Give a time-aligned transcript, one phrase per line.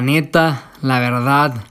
[0.00, 1.62] la neta, la verdad,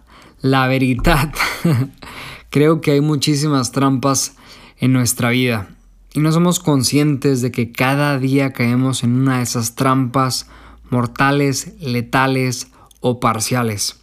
[0.41, 1.33] la veridad.
[2.51, 4.35] Creo que hay muchísimas trampas
[4.77, 5.69] en nuestra vida
[6.13, 10.47] y no somos conscientes de que cada día caemos en una de esas trampas
[10.91, 12.67] mortales, letales
[12.99, 13.99] o parciales.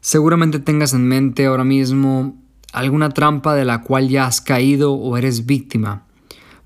[0.00, 2.34] Seguramente tengas en mente ahora mismo
[2.72, 6.02] alguna trampa de la cual ya has caído o eres víctima.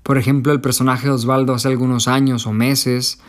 [0.01, 3.19] Por ejemplo, el personaje Osvaldo hace algunos años o meses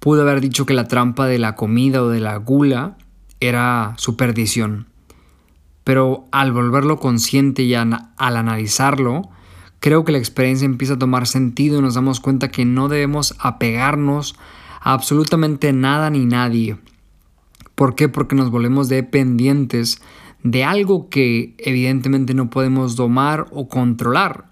[0.00, 2.96] pudo haber dicho que la trampa de la comida o de la gula
[3.40, 4.86] era su perdición.
[5.84, 9.30] Pero al volverlo consciente y al analizarlo,
[9.80, 13.34] creo que la experiencia empieza a tomar sentido y nos damos cuenta que no debemos
[13.38, 14.36] apegarnos
[14.80, 16.76] a absolutamente nada ni nadie.
[17.74, 18.08] ¿Por qué?
[18.08, 20.02] Porque nos volvemos dependientes
[20.42, 24.47] de algo que evidentemente no podemos domar o controlar.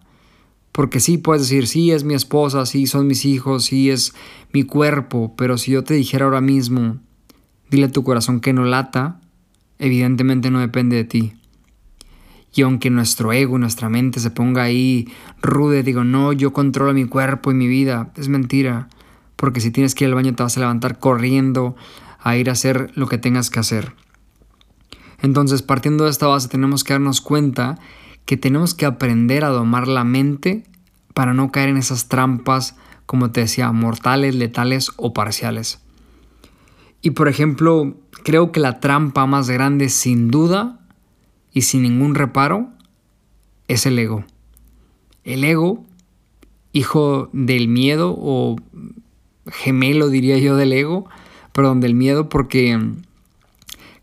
[0.77, 4.13] Porque sí, puedes decir, sí, es mi esposa, sí, son mis hijos, sí, es
[4.53, 6.99] mi cuerpo, pero si yo te dijera ahora mismo,
[7.71, 9.19] dile a tu corazón que no lata,
[9.79, 11.33] evidentemente no depende de ti.
[12.55, 15.09] Y aunque nuestro ego, nuestra mente se ponga ahí
[15.41, 18.91] rude, digo, no, yo controlo mi cuerpo y mi vida, es mentira.
[19.37, 21.75] Porque si tienes que ir al baño te vas a levantar corriendo
[22.21, 23.95] a ir a hacer lo que tengas que hacer.
[25.23, 27.79] Entonces, partiendo de esta base, tenemos que darnos cuenta
[28.27, 30.65] que tenemos que aprender a domar la mente
[31.15, 35.81] para no caer en esas trampas, como te decía, mortales, letales o parciales.
[37.01, 40.81] Y por ejemplo, creo que la trampa más grande sin duda
[41.53, 42.69] y sin ningún reparo
[43.69, 44.25] es el ego.
[45.25, 45.85] El ego,
[46.73, 48.57] hijo del miedo o
[49.47, 51.09] gemelo diría yo del ego,
[51.53, 52.79] perdón, del miedo porque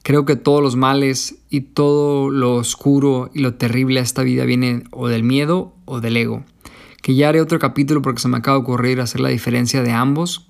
[0.03, 4.43] Creo que todos los males y todo lo oscuro y lo terrible a esta vida
[4.43, 6.43] viene o del miedo o del ego.
[7.01, 9.91] Que ya haré otro capítulo porque se me acaba de ocurrir hacer la diferencia de
[9.91, 10.49] ambos.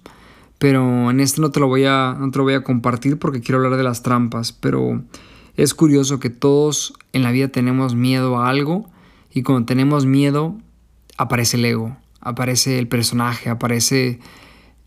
[0.58, 3.42] Pero en este no te lo voy a, no te lo voy a compartir porque
[3.42, 4.54] quiero hablar de las trampas.
[4.54, 5.04] Pero
[5.56, 8.90] es curioso que todos en la vida tenemos miedo a algo
[9.32, 10.58] y cuando tenemos miedo
[11.18, 14.20] aparece el ego, aparece el personaje, aparece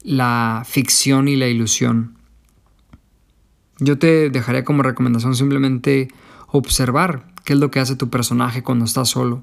[0.02, 2.15] la ficción y la ilusión.
[3.78, 6.08] Yo te dejaría como recomendación simplemente
[6.48, 9.42] observar qué es lo que hace tu personaje cuando está solo.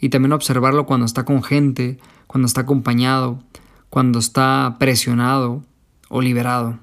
[0.00, 3.38] Y también observarlo cuando está con gente, cuando está acompañado,
[3.90, 5.62] cuando está presionado
[6.08, 6.78] o liberado.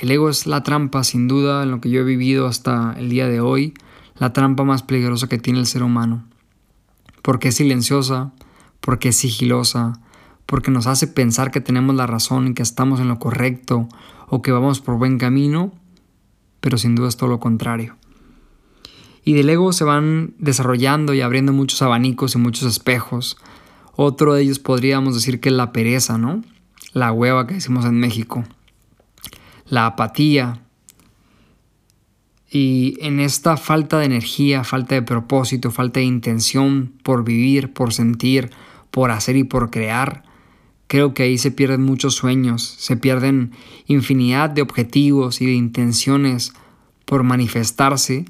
[0.00, 3.08] El ego es la trampa, sin duda, en lo que yo he vivido hasta el
[3.08, 3.74] día de hoy,
[4.18, 6.24] la trampa más peligrosa que tiene el ser humano.
[7.22, 8.32] Porque es silenciosa,
[8.80, 10.00] porque es sigilosa,
[10.46, 13.88] porque nos hace pensar que tenemos la razón y que estamos en lo correcto
[14.28, 15.72] o que vamos por buen camino,
[16.60, 17.96] pero sin duda es todo lo contrario.
[19.24, 23.36] Y del ego se van desarrollando y abriendo muchos abanicos y muchos espejos.
[23.96, 26.42] Otro de ellos podríamos decir que es la pereza, ¿no?
[26.92, 28.44] La hueva que decimos en México.
[29.66, 30.60] La apatía.
[32.48, 37.92] Y en esta falta de energía, falta de propósito, falta de intención por vivir, por
[37.92, 38.50] sentir,
[38.92, 40.22] por hacer y por crear,
[40.88, 43.52] Creo que ahí se pierden muchos sueños, se pierden
[43.86, 46.52] infinidad de objetivos y de intenciones
[47.04, 48.24] por manifestarse,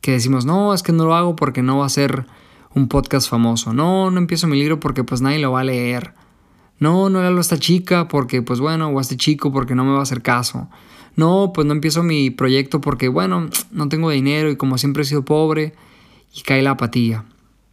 [0.00, 2.26] que decimos, no, es que no lo hago porque no va a ser
[2.74, 6.14] un podcast famoso, no, no empiezo mi libro porque pues nadie lo va a leer,
[6.78, 9.74] no, no le hablo a esta chica porque pues bueno, o a este chico porque
[9.74, 10.68] no me va a hacer caso,
[11.16, 15.06] no, pues no empiezo mi proyecto porque bueno, no tengo dinero y como siempre he
[15.06, 15.74] sido pobre,
[16.34, 17.24] y cae la apatía,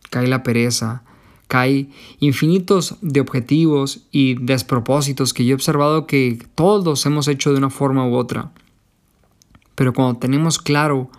[0.10, 1.04] cae la pereza,
[1.48, 1.90] cae
[2.20, 7.70] infinitos de objetivos y despropósitos que yo he observado que todos hemos hecho de una
[7.70, 8.52] forma u otra.
[9.76, 11.10] Pero cuando tenemos claro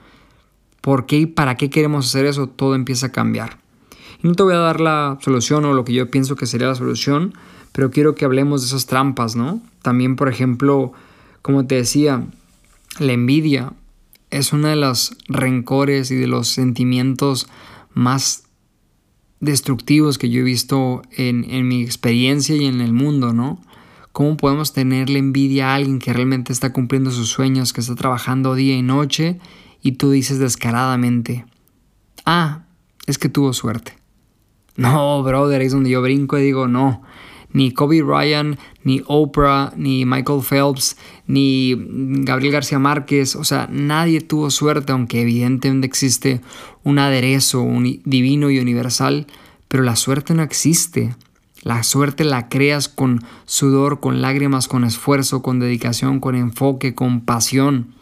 [0.81, 3.59] por qué y para qué queremos hacer eso, todo empieza a cambiar.
[4.22, 6.69] Y no te voy a dar la solución o lo que yo pienso que sería
[6.69, 7.34] la solución,
[7.72, 9.60] pero quiero que hablemos de esas trampas, ¿no?
[9.82, 10.93] También, por ejemplo,
[11.43, 12.26] como te decía,
[12.98, 13.72] la envidia
[14.31, 17.48] es uno de los rencores y de los sentimientos
[17.93, 18.45] más
[19.41, 23.61] destructivos que yo he visto en, mi experiencia y en el mundo, ¿no?
[24.12, 28.55] ¿Cómo podemos tenerle envidia a alguien que realmente está cumpliendo sus sueños, que está trabajando
[28.55, 29.38] día y noche
[29.83, 31.44] y tú dices descaradamente,
[32.25, 32.65] ah,
[33.06, 33.94] es que tuvo suerte?
[34.77, 37.03] No, brother, es donde yo brinco y digo, no,
[37.56, 41.75] ni Kobe Bryant, ni Oprah, ni Michael Phelps, ni
[42.23, 46.43] Gabriel García Márquez, o sea, nadie tuvo suerte, aunque evidentemente existe
[46.85, 49.26] un aderezo un divino y universal,
[49.69, 51.17] pero la suerte no existe.
[51.62, 57.23] La suerte la creas con sudor, con lágrimas, con esfuerzo, con dedicación, con enfoque, con
[57.23, 57.94] pasión.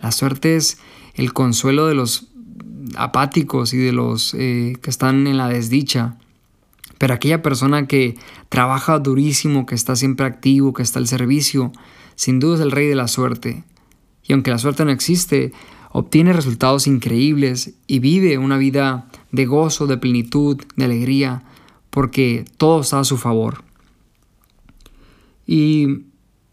[0.00, 0.78] La suerte es
[1.14, 2.28] el consuelo de los
[2.96, 6.16] apáticos y de los eh, que están en la desdicha.
[6.98, 8.16] Pero aquella persona que
[8.48, 11.72] trabaja durísimo, que está siempre activo, que está al servicio,
[12.14, 13.64] sin duda es el rey de la suerte.
[14.26, 15.52] y aunque la suerte no existe,
[15.90, 21.42] obtiene resultados increíbles y vive una vida de gozo, de plenitud, de alegría,
[21.90, 23.62] porque todo está a su favor.
[25.46, 26.06] Y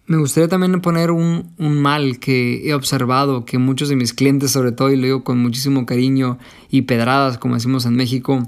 [0.05, 4.73] me gustaría también poner un, mal que he observado, que muchos de mis clientes, sobre
[4.73, 6.37] todo, y lo digo con muchísimo cariño
[6.69, 8.47] y pedradas, como decimos en México,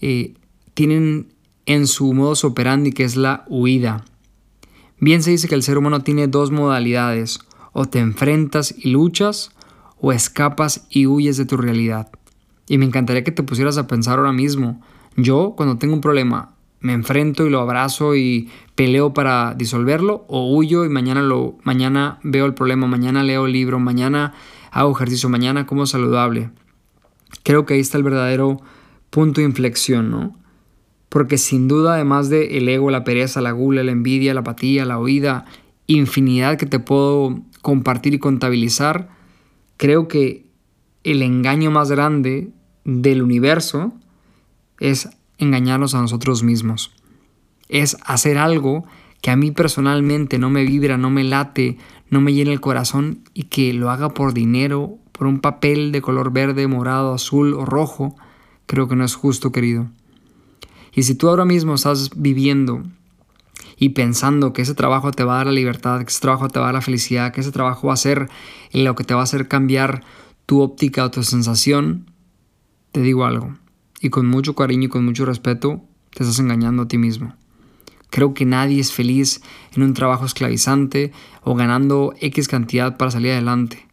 [0.00, 0.34] eh,
[0.74, 1.32] tienen
[1.66, 4.04] en su modus operandi, que es la huida.
[5.00, 7.40] Bien se dice que el ser humano tiene dos modalidades,
[7.72, 9.50] o te enfrentas y luchas,
[10.00, 12.10] o escapas y huyes de tu realidad.
[12.68, 14.80] Y me encantaría que te pusieras a pensar ahora mismo,
[15.16, 20.54] yo cuando tengo un problema, me enfrento y lo abrazo y peleo para disolverlo o
[20.54, 24.34] huyo y mañana lo mañana veo el problema, mañana leo el libro, mañana
[24.70, 26.50] hago ejercicio, mañana como saludable.
[27.42, 28.60] Creo que ahí está el verdadero
[29.08, 30.36] punto de inflexión, ¿no?
[31.14, 34.84] Porque sin duda, además de el ego, la pereza, la gula, la envidia, la apatía,
[34.84, 35.44] la oída,
[35.86, 39.10] infinidad que te puedo compartir y contabilizar,
[39.76, 40.44] creo que
[41.04, 42.50] el engaño más grande
[42.84, 43.92] del universo
[44.80, 45.08] es
[45.38, 46.90] engañarnos a nosotros mismos.
[47.68, 48.84] Es hacer algo
[49.22, 51.78] que a mí personalmente no me vibra, no me late,
[52.10, 56.02] no me llena el corazón y que lo haga por dinero, por un papel de
[56.02, 58.16] color verde, morado, azul o rojo,
[58.66, 59.86] creo que no es justo, querido.
[60.94, 62.82] Y si tú ahora mismo estás viviendo
[63.76, 66.58] y pensando que ese trabajo te va a dar la libertad, que ese trabajo te
[66.58, 68.28] va a dar la felicidad, que ese trabajo va a ser
[68.72, 70.04] lo que te va a hacer cambiar
[70.46, 72.06] tu óptica o tu sensación,
[72.92, 73.56] te digo algo.
[74.00, 75.82] Y con mucho cariño y con mucho respeto,
[76.14, 77.34] te estás engañando a ti mismo.
[78.10, 79.42] Creo que nadie es feliz
[79.74, 81.10] en un trabajo esclavizante
[81.42, 83.88] o ganando X cantidad para salir adelante.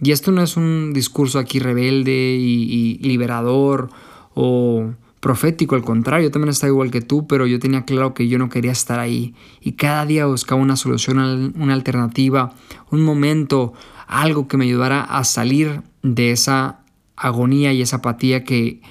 [0.00, 3.90] Y esto no es un discurso aquí rebelde y, y liberador
[4.34, 8.26] o profético, al contrario, yo también estaba igual que tú, pero yo tenía claro que
[8.26, 9.36] yo no quería estar ahí.
[9.60, 12.56] Y cada día buscaba una solución, una alternativa,
[12.90, 13.72] un momento,
[14.08, 16.80] algo que me ayudara a salir de esa
[17.14, 18.82] agonía y esa apatía que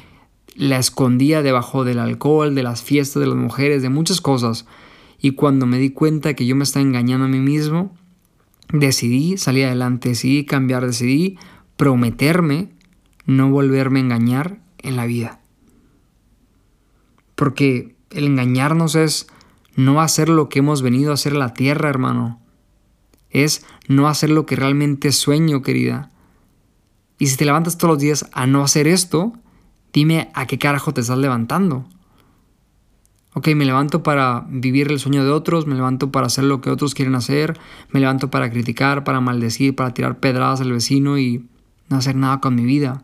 [0.56, 4.66] la escondía debajo del alcohol, de las fiestas de las mujeres, de muchas cosas.
[5.20, 7.94] Y cuando me di cuenta que yo me estaba engañando a mí mismo,
[8.72, 11.38] decidí salir adelante, decidí cambiar, decidí
[11.76, 12.70] prometerme
[13.26, 15.41] no volverme a engañar en la vida.
[17.42, 19.26] Porque el engañarnos es
[19.76, 22.40] no hacer lo que hemos venido a hacer la tierra, hermano.
[23.32, 26.12] Es no hacer lo que realmente sueño, querida.
[27.18, 29.34] Y si te levantas todos los días a no hacer esto,
[29.92, 31.84] dime a qué carajo te estás levantando.
[33.34, 36.70] Ok, me levanto para vivir el sueño de otros, me levanto para hacer lo que
[36.70, 37.60] otros quieren hacer,
[37.90, 41.50] me levanto para criticar, para maldecir, para tirar pedradas al vecino y
[41.90, 43.04] no hacer nada con mi vida.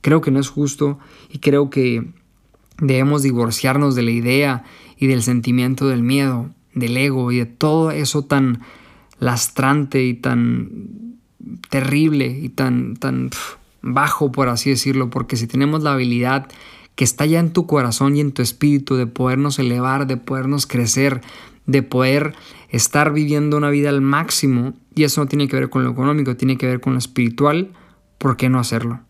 [0.00, 0.98] Creo que no es justo
[1.28, 2.18] y creo que
[2.80, 4.64] Debemos divorciarnos de la idea
[4.96, 8.60] y del sentimiento del miedo, del ego y de todo eso tan
[9.18, 11.18] lastrante y tan
[11.68, 13.30] terrible y tan, tan
[13.82, 16.48] bajo, por así decirlo, porque si tenemos la habilidad
[16.94, 20.66] que está ya en tu corazón y en tu espíritu de podernos elevar, de podernos
[20.66, 21.22] crecer,
[21.66, 22.34] de poder
[22.68, 26.36] estar viviendo una vida al máximo, y eso no tiene que ver con lo económico,
[26.36, 27.72] tiene que ver con lo espiritual,
[28.18, 29.00] ¿por qué no hacerlo?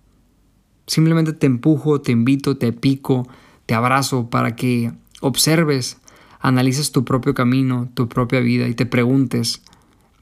[0.86, 3.28] Simplemente te empujo, te invito, te pico,
[3.70, 5.98] te abrazo para que observes,
[6.40, 9.62] analices tu propio camino, tu propia vida y te preguntes,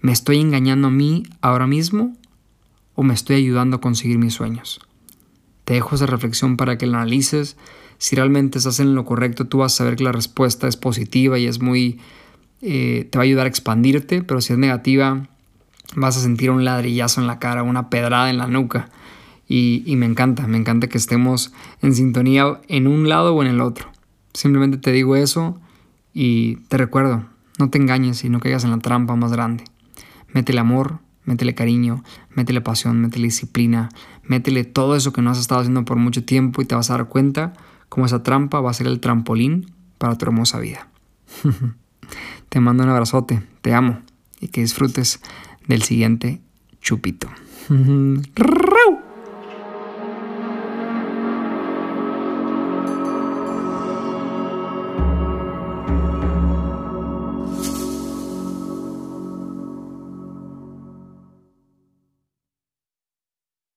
[0.02, 2.14] ¿me estoy engañando a mí ahora mismo
[2.94, 4.80] o me estoy ayudando a conseguir mis sueños?
[5.64, 7.56] Te dejo esa reflexión para que la analices.
[7.96, 11.38] Si realmente estás en lo correcto, tú vas a saber que la respuesta es positiva
[11.38, 12.00] y es muy...
[12.60, 15.26] Eh, te va a ayudar a expandirte, pero si es negativa,
[15.96, 18.90] vas a sentir un ladrillazo en la cara, una pedrada en la nuca.
[19.48, 23.62] Y, me encanta, me encanta que estemos en sintonía en un lado o en el
[23.62, 23.88] otro.
[24.34, 25.58] Simplemente te digo eso
[26.12, 27.24] y te recuerdo,
[27.58, 29.64] no te engañes y no caigas en la trampa más grande.
[30.34, 33.88] Métele amor, métele cariño, métele pasión, métele disciplina,
[34.22, 36.98] métele todo eso que no has estado haciendo por mucho tiempo y te vas a
[36.98, 37.54] dar cuenta
[37.88, 40.88] cómo esa trampa va a ser el trampolín para tu hermosa vida.
[42.50, 44.02] te mando un abrazote, te amo
[44.40, 45.20] y que disfrutes
[45.66, 46.42] del siguiente
[46.82, 47.28] chupito.